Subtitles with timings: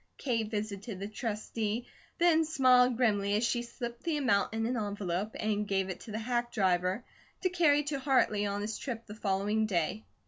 [0.17, 1.85] Kate visited the Trustee,
[2.19, 6.11] and smiled grimly as she slipped the amount in an envelope and gave it to
[6.11, 7.05] the hack driver
[7.43, 10.03] to carry to Hartley on his trip the following day.